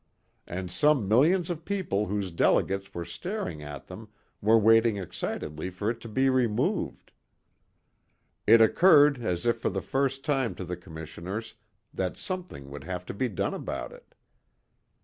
And 0.47 0.71
some 0.71 1.07
millions 1.07 1.51
of 1.51 1.63
people 1.63 2.07
whose 2.07 2.31
delegates 2.31 2.91
were 2.95 3.05
staring 3.05 3.61
at 3.61 3.85
them 3.85 4.09
were 4.41 4.57
waiting 4.57 4.97
excitedly 4.97 5.69
for 5.69 5.91
it 5.91 6.01
to 6.01 6.09
be 6.09 6.27
removed. 6.27 7.11
It 8.47 8.61
occurred 8.61 9.23
as 9.23 9.45
if 9.45 9.59
for 9.61 9.69
the 9.69 9.79
first 9.79 10.25
time 10.25 10.55
to 10.55 10.63
the 10.65 10.75
commissioners 10.75 11.53
that 11.93 12.17
something 12.17 12.71
would 12.71 12.83
have 12.85 13.05
to 13.05 13.13
be 13.13 13.29
done 13.29 13.53
about 13.53 13.91
it. 13.91 14.15